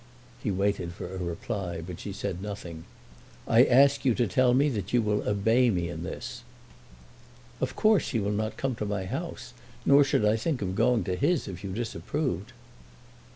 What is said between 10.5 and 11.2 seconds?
of going to